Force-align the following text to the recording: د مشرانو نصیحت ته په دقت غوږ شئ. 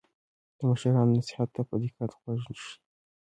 د 0.57 0.59
مشرانو 0.69 1.15
نصیحت 1.19 1.49
ته 1.55 1.61
په 1.67 1.75
دقت 1.81 2.11
غوږ 2.21 2.41
شئ. 2.63 2.73